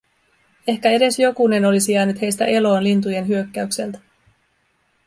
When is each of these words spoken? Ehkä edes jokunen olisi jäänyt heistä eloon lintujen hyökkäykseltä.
Ehkä 0.67 0.89
edes 0.89 1.19
jokunen 1.19 1.65
olisi 1.65 1.91
jäänyt 1.93 2.21
heistä 2.21 2.45
eloon 2.45 2.83
lintujen 2.83 3.27
hyökkäykseltä. 3.27 3.99